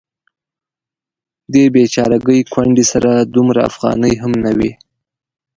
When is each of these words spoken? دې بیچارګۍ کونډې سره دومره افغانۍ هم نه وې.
دې 1.53 1.63
بیچارګۍ 1.73 2.41
کونډې 2.53 2.85
سره 2.93 3.11
دومره 3.35 3.59
افغانۍ 3.69 4.13
هم 4.21 4.33
نه 4.43 4.51
وې. 4.57 4.71